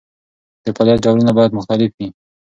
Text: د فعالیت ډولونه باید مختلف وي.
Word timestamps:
د 0.63 0.65
فعالیت 0.75 1.03
ډولونه 1.05 1.31
باید 1.37 1.55
مختلف 1.57 1.89
وي. 1.97 2.07